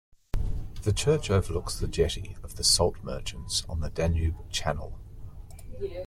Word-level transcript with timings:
The 0.81 0.93
church 0.93 1.29
overlooks 1.29 1.75
the 1.79 1.87
jetty 1.87 2.35
of 2.41 2.55
the 2.55 2.63
salt 2.63 2.95
merchants 3.03 3.63
on 3.69 3.81
the 3.81 3.91
Danube 3.91 4.49
channel. 4.49 4.97